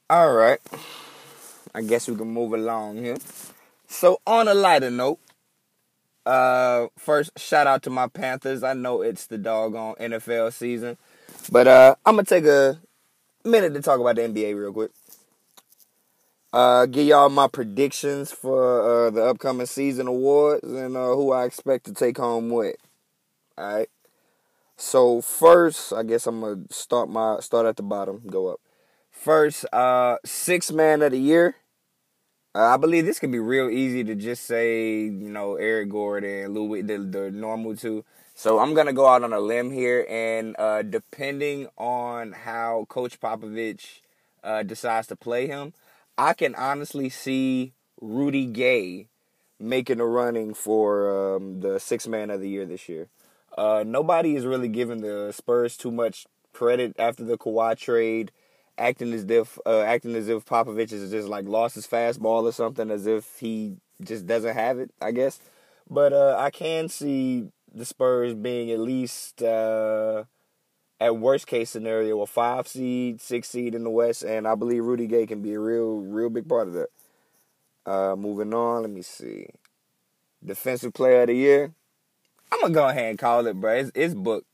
All 0.10 0.34
right. 0.34 0.60
I 1.76 1.82
guess 1.82 2.08
we 2.08 2.16
can 2.16 2.28
move 2.28 2.54
along 2.54 2.98
here. 2.98 3.18
So, 3.88 4.22
on 4.26 4.48
a 4.48 4.54
lighter 4.56 4.90
note, 4.90 5.20
uh, 6.26 6.88
first 6.98 7.38
shout 7.38 7.68
out 7.68 7.84
to 7.84 7.90
my 7.90 8.08
Panthers. 8.08 8.64
I 8.64 8.74
know 8.74 9.02
it's 9.02 9.28
the 9.28 9.38
doggone 9.38 9.96
NFL 10.00 10.54
season, 10.54 10.98
But 11.52 11.68
uh, 11.68 11.96
I'm 12.06 12.16
gonna 12.16 12.26
take 12.26 12.46
a 12.46 12.80
minute 13.44 13.74
to 13.74 13.82
talk 13.82 14.00
about 14.00 14.16
the 14.16 14.24
NBA 14.24 14.56
real 14.58 14.74
quick. 14.74 14.92
Uh, 16.54 16.86
give 16.86 17.08
y'all 17.08 17.30
my 17.30 17.48
predictions 17.48 18.32
for 18.32 19.08
uh, 19.08 19.10
the 19.10 19.24
upcoming 19.24 19.66
season 19.66 20.08
awards 20.08 20.64
and 20.72 20.96
uh, 20.96 21.08
who 21.16 21.32
I 21.32 21.46
expect 21.46 21.86
to 21.86 21.94
take 21.94 22.18
home 22.18 22.50
what. 22.50 22.76
All 23.58 23.76
right. 23.76 23.90
So 24.78 25.22
first, 25.22 25.94
I 25.94 26.04
guess 26.04 26.28
I'm 26.28 26.42
gonna 26.42 26.64
start 26.70 27.10
my 27.10 27.40
start 27.40 27.66
at 27.66 27.78
the 27.78 27.84
bottom, 27.84 28.22
go 28.28 28.48
up. 28.48 28.60
First, 29.12 29.66
uh, 29.74 30.18
six 30.26 30.72
man 30.72 31.02
of 31.02 31.12
the 31.12 31.20
year. 31.20 31.56
Uh, 32.56 32.76
I 32.76 32.78
believe 32.78 33.06
this 33.06 33.18
could 33.18 33.32
be 33.32 33.40
real 33.40 33.68
easy 33.68 34.04
to 34.04 34.14
just 34.14 34.46
say, 34.46 35.06
you 35.06 35.30
know, 35.30 35.56
Eric 35.56 35.90
Gordon, 35.90 36.54
Louis, 36.54 36.84
the, 36.84 37.00
the 37.00 37.32
normal 37.32 37.76
two. 37.76 38.06
So 38.36 38.60
I'm 38.60 38.76
gonna 38.76 38.94
go 38.94 39.08
out 39.08 39.24
on 39.24 39.34
a 39.34 39.40
limb 39.40 39.72
here, 39.72 40.06
and 40.08 40.56
uh, 40.60 40.84
depending 40.84 41.68
on 41.80 42.32
how 42.32 42.86
Coach 42.90 43.20
Popovich 43.20 44.02
uh, 44.44 44.62
decides 44.62 45.08
to 45.08 45.16
play 45.16 45.48
him, 45.48 45.74
I 46.16 46.34
can 46.34 46.54
honestly 46.54 47.10
see 47.10 47.74
Rudy 48.00 48.46
Gay 48.46 49.08
making 49.60 50.00
a 50.00 50.06
running 50.06 50.54
for 50.54 51.36
um, 51.38 51.62
the 51.62 51.80
six 51.80 52.08
man 52.08 52.30
of 52.30 52.40
the 52.40 52.50
year 52.50 52.68
this 52.68 52.88
year. 52.88 53.08
Uh, 53.58 53.84
nobody 53.86 54.36
is 54.36 54.46
really 54.46 54.68
giving 54.68 55.02
the 55.02 55.32
Spurs 55.32 55.76
too 55.76 55.92
much 55.92 56.28
credit 56.54 56.96
after 57.00 57.24
the 57.24 57.38
Kawhi 57.38 57.76
trade, 57.78 58.32
acting 58.78 59.14
as 59.14 59.26
if 59.30 59.58
uh, 59.66 59.82
acting 59.82 60.16
as 60.16 60.28
if 60.28 60.46
Popovich 60.46 60.92
has 60.92 61.12
just 61.12 61.28
like 61.28 61.46
lost 61.46 61.76
his 61.76 61.88
fastball 61.88 62.44
or 62.44 62.52
something, 62.52 62.90
as 62.92 63.06
if 63.06 63.40
he 63.40 63.78
just 64.02 64.26
doesn't 64.26 64.54
have 64.56 64.80
it. 64.80 64.92
I 65.02 65.12
guess, 65.12 65.40
but 65.90 66.14
uh, 66.14 66.36
I 66.38 66.50
can 66.50 66.90
see 66.90 67.48
the 67.74 67.86
Spurs 67.86 68.34
being 68.34 68.72
at 68.72 68.80
least 68.80 69.42
uh, 69.42 70.24
at 71.00 71.18
worst 71.18 71.48
case 71.48 71.70
scenario 71.70 72.22
a 72.22 72.26
five 72.26 72.68
seed, 72.68 73.22
six 73.22 73.50
seed 73.50 73.76
in 73.76 73.84
the 73.84 73.90
West, 73.90 74.24
and 74.24 74.48
I 74.48 74.56
believe 74.56 74.86
Rudy 74.86 75.08
Gay 75.08 75.26
can 75.26 75.42
be 75.42 75.54
a 75.54 75.60
real, 75.60 75.98
real 75.98 76.30
big 76.30 76.48
part 76.48 76.68
of 76.68 76.74
that. 76.74 76.90
Uh, 77.86 78.16
moving 78.16 78.54
on, 78.54 78.84
let 78.84 78.92
me 78.92 79.02
see. 79.02 79.48
Defensive 80.46 80.94
Player 80.94 81.22
of 81.22 81.28
the 81.28 81.36
Year. 81.36 81.74
I'm 82.52 82.62
gonna 82.62 82.74
go 82.74 82.88
ahead 82.88 83.10
and 83.10 83.20
call 83.20 83.48
it, 83.48 83.60
bro. 83.60 83.74
It's, 83.76 83.92
it's 83.96 84.14
booked. 84.14 84.48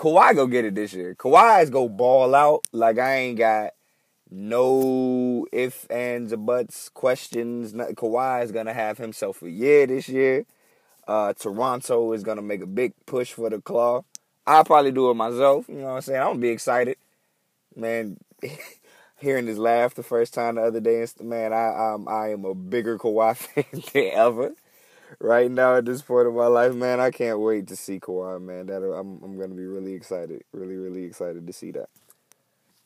Kawhi 0.00 0.34
go 0.34 0.46
get 0.46 0.64
it 0.64 0.74
this 0.74 0.94
year. 0.94 1.14
Kawhi's 1.14 1.68
go 1.68 1.86
ball 1.86 2.34
out 2.34 2.66
like 2.72 2.98
I 2.98 3.16
ain't 3.16 3.36
got 3.36 3.74
no 4.30 5.46
ifs, 5.52 5.84
ands, 5.90 6.32
or 6.32 6.38
buts, 6.38 6.88
questions. 6.88 7.74
Kawhi 7.74 8.42
is 8.42 8.50
gonna 8.50 8.72
have 8.72 8.96
himself 8.96 9.42
a 9.42 9.50
year 9.50 9.86
this 9.86 10.08
year. 10.08 10.46
Uh, 11.06 11.34
Toronto 11.34 12.14
is 12.14 12.22
gonna 12.22 12.40
make 12.40 12.62
a 12.62 12.66
big 12.66 12.94
push 13.04 13.32
for 13.32 13.50
the 13.50 13.60
claw. 13.60 14.02
I'll 14.46 14.64
probably 14.64 14.90
do 14.90 15.10
it 15.10 15.14
myself. 15.14 15.68
You 15.68 15.76
know 15.76 15.88
what 15.88 15.96
I'm 15.96 16.00
saying? 16.00 16.20
I'm 16.20 16.28
gonna 16.28 16.38
be 16.38 16.48
excited, 16.48 16.96
man. 17.76 18.16
hearing 19.18 19.46
his 19.46 19.58
laugh 19.58 19.94
the 19.94 20.02
first 20.02 20.32
time 20.32 20.54
the 20.54 20.62
other 20.62 20.80
day, 20.80 21.06
man, 21.20 21.52
I 21.52 21.92
um, 21.92 22.08
I 22.08 22.30
am 22.30 22.46
a 22.46 22.54
bigger 22.54 22.96
Kawhi 22.96 23.36
fan 23.36 23.64
than 23.92 24.10
ever 24.14 24.54
right 25.18 25.50
now 25.50 25.76
at 25.76 25.84
this 25.84 26.02
point 26.02 26.28
of 26.28 26.34
my 26.34 26.46
life, 26.46 26.74
man. 26.74 27.00
I 27.00 27.10
can't 27.10 27.40
wait 27.40 27.66
to 27.68 27.76
see 27.76 27.98
Kawhi, 27.98 28.40
man. 28.40 28.66
That 28.66 28.82
I'm 28.82 29.22
I'm 29.22 29.38
gonna 29.38 29.54
be 29.54 29.66
really 29.66 29.94
excited, 29.94 30.44
really 30.52 30.76
really 30.76 31.04
excited 31.04 31.46
to 31.46 31.52
see 31.52 31.72
that. 31.72 31.88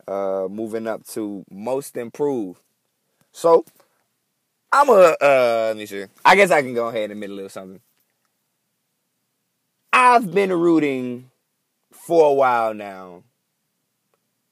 Uh, 0.07 0.49
moving 0.49 0.87
up 0.87 1.07
to 1.09 1.45
most 1.51 1.97
improved. 1.97 2.61
So 3.33 3.65
I'm 4.73 4.89
a 4.89 5.17
uh, 5.21 5.65
let 5.69 5.77
me 5.77 5.87
see. 5.87 6.05
I 6.25 6.37
guess 6.37 6.51
I 6.51 6.63
can 6.63 6.75
go 6.75 6.89
ahead 6.89 7.05
and 7.05 7.13
admit 7.13 7.31
a 7.31 7.35
little 7.35 7.49
something. 7.49 7.81
I've 9.93 10.33
been 10.33 10.53
rooting 10.53 11.31
for 11.93 12.31
a 12.31 12.35
while 12.35 12.75
now 12.75 13.23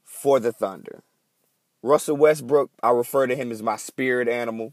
for 0.05 0.39
the 0.39 0.53
Thunder. 0.53 1.03
Russell 1.83 2.17
Westbrook, 2.17 2.71
I 2.83 2.91
refer 2.91 3.27
to 3.27 3.35
him 3.35 3.51
as 3.51 3.61
my 3.61 3.77
spirit 3.77 4.29
animal. 4.29 4.73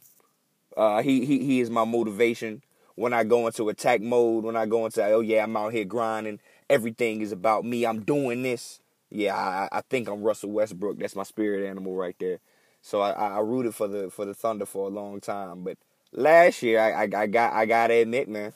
Uh, 0.78 1.02
he, 1.02 1.26
he 1.26 1.44
he 1.44 1.60
is 1.60 1.70
my 1.70 1.84
motivation 1.84 2.62
when 3.00 3.14
I 3.14 3.24
go 3.24 3.48
into 3.48 3.70
attack 3.70 4.02
mode, 4.02 4.44
when 4.44 4.58
I 4.58 4.66
go 4.66 4.86
into, 4.86 5.02
oh 5.06 5.22
yeah, 5.22 5.44
I'm 5.44 5.56
out 5.56 5.72
here 5.72 5.86
grinding, 5.86 6.42
everything 6.70 7.22
is 7.22 7.32
about 7.32 7.64
me, 7.64 7.86
I'm 7.86 8.02
doing 8.02 8.44
this. 8.44 8.82
Yeah, 9.10 9.38
I, 9.38 9.70
I 9.72 9.82
think 9.90 10.10
I'm 10.10 10.22
Russell 10.22 10.52
Westbrook. 10.52 11.00
That's 11.00 11.16
my 11.16 11.24
spirit 11.24 11.66
animal 11.66 11.96
right 11.96 12.16
there. 12.20 12.40
So 12.82 13.00
I, 13.00 13.12
I 13.12 13.40
rooted 13.40 13.74
for 13.74 13.88
the 13.88 14.10
for 14.10 14.26
the 14.26 14.34
Thunder 14.34 14.66
for 14.66 14.88
a 14.88 14.92
long 14.92 15.22
time, 15.22 15.64
but 15.64 15.78
last 16.12 16.62
year 16.62 16.82
I, 16.82 17.06
I, 17.06 17.22
I 17.22 17.28
got 17.28 17.54
I 17.54 17.66
gotta 17.66 17.94
admit, 17.94 18.28
man, 18.28 18.52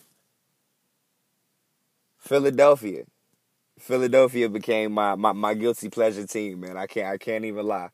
Philadelphia, 2.17 3.05
Philadelphia 3.79 4.50
became 4.50 4.91
my, 4.91 5.15
my 5.15 5.31
my 5.31 5.53
guilty 5.53 5.88
pleasure 5.88 6.27
team, 6.27 6.59
man. 6.59 6.75
I 6.75 6.85
can't 6.88 7.07
I 7.07 7.17
can't 7.17 7.45
even 7.45 7.65
lie, 7.65 7.91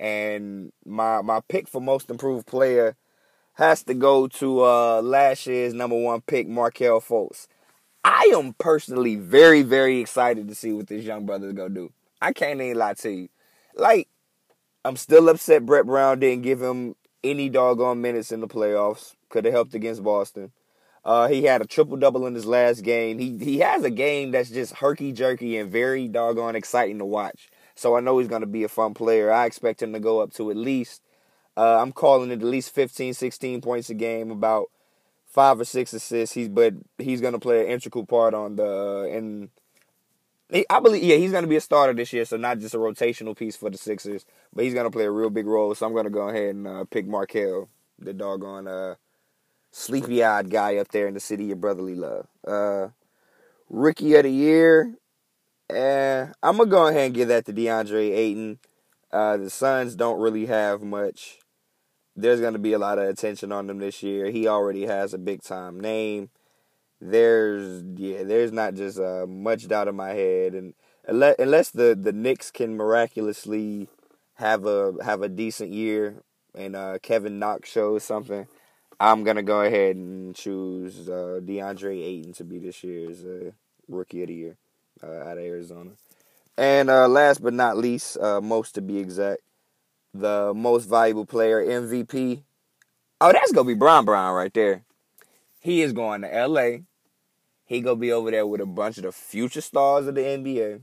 and 0.00 0.72
my 0.84 1.22
my 1.22 1.40
pick 1.48 1.68
for 1.68 1.80
most 1.80 2.10
improved 2.10 2.48
player 2.48 2.96
has 3.54 3.82
to 3.84 3.94
go 3.94 4.26
to 4.26 4.64
uh, 4.64 5.02
last 5.02 5.46
year's 5.46 5.74
number 5.74 5.98
one 5.98 6.20
pick, 6.22 6.48
Markelle 6.48 7.00
Fultz. 7.00 7.46
I 8.04 8.32
am 8.34 8.54
personally 8.54 9.16
very, 9.16 9.62
very 9.62 10.00
excited 10.00 10.48
to 10.48 10.54
see 10.54 10.72
what 10.72 10.88
this 10.88 11.04
young 11.04 11.26
brother 11.26 11.48
is 11.48 11.52
gonna 11.52 11.70
do. 11.70 11.92
I 12.20 12.32
can't 12.32 12.60
even 12.60 12.76
lie 12.76 12.94
to 12.94 13.10
you. 13.10 13.28
Like, 13.74 14.08
I'm 14.84 14.96
still 14.96 15.28
upset 15.28 15.64
Brett 15.66 15.86
Brown 15.86 16.20
didn't 16.20 16.42
give 16.42 16.60
him 16.60 16.96
any 17.22 17.48
doggone 17.48 18.00
minutes 18.00 18.32
in 18.32 18.40
the 18.40 18.48
playoffs. 18.48 19.14
Could 19.28 19.44
have 19.44 19.54
helped 19.54 19.74
against 19.74 20.02
Boston. 20.02 20.52
Uh, 21.04 21.28
he 21.28 21.44
had 21.44 21.60
a 21.62 21.66
triple 21.66 21.96
double 21.96 22.26
in 22.26 22.34
his 22.34 22.46
last 22.46 22.82
game. 22.82 23.18
He 23.18 23.38
he 23.38 23.58
has 23.58 23.84
a 23.84 23.90
game 23.90 24.30
that's 24.30 24.50
just 24.50 24.74
herky 24.74 25.12
jerky 25.12 25.56
and 25.56 25.70
very 25.70 26.08
doggone 26.08 26.56
exciting 26.56 26.98
to 26.98 27.04
watch. 27.04 27.50
So 27.74 27.96
I 27.96 28.00
know 28.00 28.18
he's 28.18 28.28
gonna 28.28 28.46
be 28.46 28.64
a 28.64 28.68
fun 28.68 28.94
player. 28.94 29.32
I 29.32 29.46
expect 29.46 29.82
him 29.82 29.92
to 29.92 30.00
go 30.00 30.20
up 30.20 30.32
to 30.34 30.50
at 30.50 30.56
least 30.56 31.02
uh, 31.56 31.80
I'm 31.80 31.92
calling 31.92 32.30
it 32.30 32.40
at 32.40 32.42
least 32.42 32.74
15, 32.74 33.14
16 33.14 33.60
points 33.60 33.90
a 33.90 33.94
game, 33.94 34.30
about 34.30 34.70
five 35.26 35.60
or 35.60 35.64
six 35.64 35.92
assists. 35.92 36.34
He's 36.34 36.48
but 36.48 36.74
he's 36.98 37.20
gonna 37.20 37.38
play 37.38 37.62
an 37.62 37.72
integral 37.72 38.06
part 38.06 38.34
on 38.34 38.56
the 38.56 39.10
and 39.12 39.50
I 40.68 40.80
believe 40.80 41.02
yeah 41.02 41.16
he's 41.16 41.32
gonna 41.32 41.46
be 41.46 41.56
a 41.56 41.60
starter 41.60 41.94
this 41.94 42.12
year, 42.12 42.24
so 42.24 42.36
not 42.36 42.58
just 42.58 42.74
a 42.74 42.78
rotational 42.78 43.36
piece 43.36 43.56
for 43.56 43.70
the 43.70 43.78
Sixers, 43.78 44.26
but 44.52 44.64
he's 44.64 44.74
gonna 44.74 44.90
play 44.90 45.04
a 45.04 45.10
real 45.10 45.30
big 45.30 45.46
role. 45.46 45.74
So 45.74 45.86
I'm 45.86 45.94
gonna 45.94 46.10
go 46.10 46.28
ahead 46.28 46.54
and 46.54 46.66
uh, 46.66 46.84
pick 46.84 47.06
Markelle, 47.06 47.68
the 47.98 48.12
doggone 48.12 48.68
uh, 48.68 48.94
sleepy 49.70 50.22
eyed 50.22 50.50
guy 50.50 50.76
up 50.76 50.88
there 50.88 51.08
in 51.08 51.14
the 51.14 51.20
city 51.20 51.50
of 51.50 51.60
brotherly 51.60 51.94
love. 51.94 52.26
Uh, 52.46 52.88
rookie 53.70 54.14
of 54.14 54.24
the 54.24 54.30
year, 54.30 54.94
eh, 55.70 56.26
I'm 56.42 56.56
gonna 56.58 56.70
go 56.70 56.86
ahead 56.86 57.06
and 57.06 57.14
give 57.14 57.28
that 57.28 57.46
to 57.46 57.52
DeAndre 57.52 58.10
Ayton. 58.14 58.58
Uh, 59.12 59.36
the 59.36 59.50
Suns 59.50 59.94
don't 59.94 60.20
really 60.20 60.46
have 60.46 60.82
much 60.82 61.38
there's 62.16 62.40
going 62.40 62.52
to 62.52 62.58
be 62.58 62.72
a 62.72 62.78
lot 62.78 62.98
of 62.98 63.08
attention 63.08 63.52
on 63.52 63.66
them 63.66 63.78
this 63.78 64.02
year. 64.02 64.30
He 64.30 64.46
already 64.46 64.86
has 64.86 65.14
a 65.14 65.18
big 65.18 65.42
time 65.42 65.80
name. 65.80 66.30
There's 67.00 67.82
yeah, 67.96 68.22
there's 68.22 68.52
not 68.52 68.74
just 68.74 68.98
uh, 68.98 69.26
much 69.26 69.66
doubt 69.66 69.88
in 69.88 69.96
my 69.96 70.10
head, 70.10 70.54
and 70.54 70.74
unless, 71.06 71.34
unless 71.38 71.70
the 71.70 71.98
the 72.00 72.12
Knicks 72.12 72.50
can 72.50 72.76
miraculously 72.76 73.88
have 74.34 74.66
a 74.66 74.94
have 75.02 75.22
a 75.22 75.28
decent 75.28 75.72
year 75.72 76.22
and 76.54 76.76
uh, 76.76 76.98
Kevin 77.02 77.38
Knox 77.38 77.70
shows 77.70 78.04
something, 78.04 78.46
I'm 79.00 79.24
gonna 79.24 79.42
go 79.42 79.62
ahead 79.62 79.96
and 79.96 80.34
choose 80.36 81.08
uh, 81.08 81.40
DeAndre 81.42 82.00
Ayton 82.04 82.34
to 82.34 82.44
be 82.44 82.58
this 82.58 82.84
year's 82.84 83.24
uh, 83.24 83.50
rookie 83.88 84.22
of 84.22 84.28
the 84.28 84.34
year 84.34 84.56
uh, 85.02 85.28
out 85.28 85.38
of 85.38 85.44
Arizona. 85.44 85.90
And 86.56 86.90
uh, 86.90 87.08
last 87.08 87.42
but 87.42 87.54
not 87.54 87.78
least, 87.78 88.18
uh, 88.18 88.40
most 88.40 88.74
to 88.74 88.82
be 88.82 88.98
exact, 88.98 89.40
the 90.12 90.52
most 90.54 90.84
valuable 90.84 91.26
player 91.26 91.64
MVP. 91.64 92.42
Oh, 93.20 93.32
that's 93.32 93.52
gonna 93.52 93.68
be 93.68 93.74
Bron 93.74 94.04
Bron 94.04 94.34
right 94.34 94.52
there. 94.52 94.84
He 95.60 95.80
is 95.80 95.92
going 95.92 96.22
to 96.22 96.46
LA. 96.46 96.78
He 97.64 97.80
gonna 97.80 97.96
be 97.96 98.12
over 98.12 98.30
there 98.30 98.46
with 98.46 98.60
a 98.60 98.66
bunch 98.66 98.98
of 98.98 99.04
the 99.04 99.12
future 99.12 99.60
stars 99.60 100.06
of 100.06 100.14
the 100.14 100.20
NBA. 100.20 100.80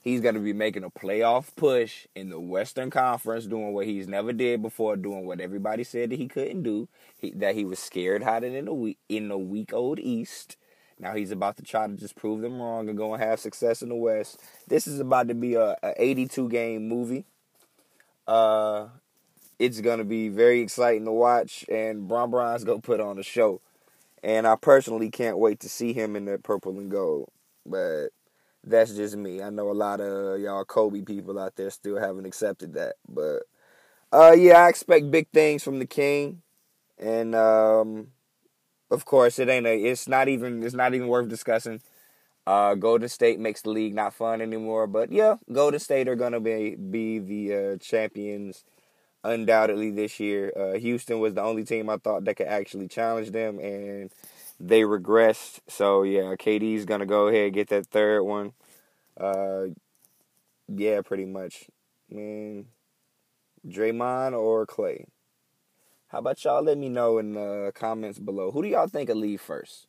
He's 0.00 0.22
gonna 0.22 0.40
be 0.40 0.54
making 0.54 0.84
a 0.84 0.90
playoff 0.90 1.54
push 1.54 2.06
in 2.14 2.30
the 2.30 2.40
Western 2.40 2.88
Conference, 2.88 3.44
doing 3.44 3.74
what 3.74 3.86
he's 3.86 4.08
never 4.08 4.32
did 4.32 4.62
before, 4.62 4.96
doing 4.96 5.26
what 5.26 5.40
everybody 5.40 5.84
said 5.84 6.10
that 6.10 6.18
he 6.18 6.28
couldn't 6.28 6.62
do. 6.62 6.88
He, 7.18 7.32
that 7.32 7.54
he 7.54 7.66
was 7.66 7.78
scared 7.78 8.22
hiding 8.22 8.54
in 8.54 8.64
the 8.64 8.72
week 8.72 8.98
in 9.10 9.28
the 9.28 9.36
weak 9.36 9.74
old 9.74 9.98
East. 9.98 10.56
Now 11.00 11.14
he's 11.14 11.30
about 11.30 11.56
to 11.56 11.62
try 11.62 11.86
to 11.86 11.94
just 11.94 12.14
prove 12.14 12.42
them 12.42 12.60
wrong 12.60 12.88
and 12.88 12.98
go 12.98 13.14
and 13.14 13.22
have 13.22 13.40
success 13.40 13.82
in 13.82 13.88
the 13.88 13.94
West. 13.94 14.38
This 14.68 14.86
is 14.86 15.00
about 15.00 15.28
to 15.28 15.34
be 15.34 15.54
a, 15.54 15.76
a 15.82 15.94
82 15.96 16.48
game 16.50 16.88
movie. 16.88 17.24
Uh, 18.26 18.88
it's 19.58 19.80
gonna 19.80 20.04
be 20.04 20.28
very 20.28 20.60
exciting 20.60 21.04
to 21.06 21.12
watch, 21.12 21.64
and 21.68 22.06
Bron 22.06 22.30
Bron's 22.30 22.64
gonna 22.64 22.80
put 22.80 23.00
on 23.00 23.18
a 23.18 23.22
show. 23.22 23.60
And 24.22 24.46
I 24.46 24.56
personally 24.56 25.10
can't 25.10 25.38
wait 25.38 25.60
to 25.60 25.68
see 25.68 25.94
him 25.94 26.14
in 26.14 26.26
that 26.26 26.42
purple 26.42 26.78
and 26.78 26.90
gold. 26.90 27.30
But 27.64 28.08
that's 28.62 28.94
just 28.94 29.16
me. 29.16 29.42
I 29.42 29.48
know 29.48 29.70
a 29.70 29.72
lot 29.72 30.00
of 30.00 30.40
y'all 30.40 30.64
Kobe 30.64 31.00
people 31.00 31.38
out 31.38 31.56
there 31.56 31.70
still 31.70 31.98
haven't 31.98 32.26
accepted 32.26 32.74
that. 32.74 32.96
But 33.08 33.44
uh, 34.12 34.32
yeah, 34.32 34.64
I 34.64 34.68
expect 34.68 35.10
big 35.10 35.28
things 35.32 35.62
from 35.62 35.78
the 35.78 35.86
King. 35.86 36.42
And 36.98 37.34
um, 37.34 38.08
of 38.90 39.04
course, 39.04 39.38
it 39.38 39.48
ain't 39.48 39.66
a. 39.66 39.74
It's 39.74 40.08
not 40.08 40.28
even. 40.28 40.62
It's 40.62 40.74
not 40.74 40.94
even 40.94 41.08
worth 41.08 41.28
discussing. 41.28 41.80
Uh, 42.46 42.74
Golden 42.74 43.08
State 43.08 43.38
makes 43.38 43.62
the 43.62 43.70
league 43.70 43.94
not 43.94 44.14
fun 44.14 44.40
anymore, 44.40 44.86
but 44.86 45.12
yeah, 45.12 45.36
Golden 45.52 45.78
State 45.80 46.08
are 46.08 46.16
gonna 46.16 46.40
be 46.40 46.74
be 46.74 47.18
the 47.18 47.54
uh, 47.54 47.76
champions 47.76 48.64
undoubtedly 49.24 49.90
this 49.90 50.18
year. 50.20 50.52
Uh, 50.56 50.78
Houston 50.78 51.20
was 51.20 51.34
the 51.34 51.42
only 51.42 51.64
team 51.64 51.88
I 51.90 51.98
thought 51.98 52.24
that 52.24 52.36
could 52.36 52.48
actually 52.48 52.88
challenge 52.88 53.30
them, 53.30 53.58
and 53.60 54.10
they 54.58 54.82
regressed. 54.82 55.60
So 55.68 56.02
yeah, 56.02 56.34
KD's 56.36 56.84
gonna 56.86 57.06
go 57.06 57.28
ahead 57.28 57.46
and 57.46 57.54
get 57.54 57.68
that 57.68 57.86
third 57.86 58.22
one. 58.22 58.52
Uh, 59.18 59.66
yeah, 60.68 61.02
pretty 61.02 61.26
much. 61.26 61.66
I 62.10 62.14
mean, 62.14 62.66
Draymond 63.66 64.38
or 64.38 64.66
Klay. 64.66 65.06
How 66.10 66.18
about 66.18 66.42
y'all? 66.42 66.60
Let 66.60 66.76
me 66.76 66.88
know 66.88 67.18
in 67.18 67.34
the 67.34 67.70
comments 67.72 68.18
below. 68.18 68.50
Who 68.50 68.62
do 68.62 68.68
y'all 68.68 68.88
think 68.88 69.08
will 69.08 69.14
leave 69.14 69.40
first? 69.40 69.86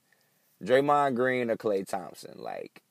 Draymond 0.63 1.15
Green 1.15 1.49
or 1.49 1.57
Klay 1.57 1.87
Thompson? 1.87 2.35
Like, 2.35 2.83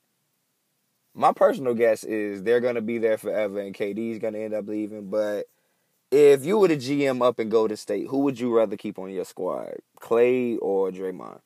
my 1.13 1.31
personal 1.31 1.73
guess 1.73 2.03
is 2.03 2.43
they're 2.43 2.59
gonna 2.59 2.81
be 2.81 2.97
there 2.97 3.17
forever, 3.17 3.61
and 3.61 3.73
KD's 3.73 4.19
gonna 4.19 4.39
end 4.39 4.53
up 4.53 4.67
leaving. 4.67 5.09
But 5.09 5.45
if 6.11 6.43
you 6.43 6.57
were 6.57 6.67
the 6.67 6.75
GM 6.75 7.21
up 7.25 7.39
in 7.39 7.47
Golden 7.47 7.77
State, 7.77 8.07
who 8.07 8.19
would 8.19 8.37
you 8.37 8.53
rather 8.53 8.75
keep 8.75 8.99
on 8.99 9.09
your 9.09 9.23
squad, 9.23 9.75
Klay 10.01 10.57
or 10.61 10.91
Draymond? 10.91 11.39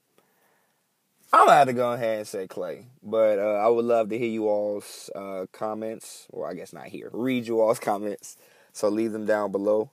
I'm 1.31 1.45
gonna 1.45 1.51
have 1.51 1.67
to 1.67 1.73
go 1.73 1.91
ahead 1.91 2.17
and 2.17 2.27
say 2.27 2.47
Klay, 2.47 2.85
but 3.03 3.37
uh, 3.37 3.61
I 3.63 3.67
would 3.67 3.85
love 3.85 4.09
to 4.09 4.17
hear 4.17 4.29
you 4.29 4.47
all's 4.47 5.11
uh, 5.13 5.45
comments, 5.51 6.25
or 6.31 6.49
I 6.49 6.55
guess 6.55 6.73
not 6.73 6.87
here, 6.87 7.11
read 7.13 7.45
you 7.45 7.61
all's 7.61 7.77
comments. 7.91 8.37
So 8.73 8.89
leave 8.89 9.11
them 9.11 9.27
down 9.27 9.51
below. 9.51 9.91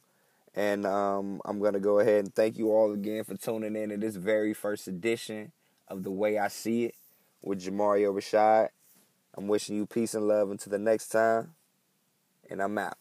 And 0.55 0.85
um, 0.87 1.41
I'm 1.45 1.61
gonna 1.61 1.81
go 1.81 1.99
ahead 2.01 2.25
and 2.25 2.35
thank 2.35 2.59
you 2.59 2.71
all 2.71 2.93
again 2.93 3.25
for 3.25 3.37
tuning 3.37 3.77
in 3.77 3.89
to 3.91 3.97
this 3.97 4.17
very 4.17 4.53
first 4.53 4.87
edition 4.87 5.53
of 5.89 6.03
the 6.03 6.11
way 6.11 6.39
I 6.39 6.49
see 6.49 6.85
it 6.87 6.95
with 7.41 7.63
Jamario 7.63 8.13
Rashad. 8.15 8.69
I'm 9.35 9.49
wishing 9.49 9.77
you 9.77 9.87
peace 9.87 10.15
and 10.15 10.29
love 10.29 10.51
until 10.51 10.71
the 10.71 10.79
next 10.79 11.09
time, 11.09 11.55
and 12.51 12.63
I'm 12.63 12.77
out. 12.77 12.99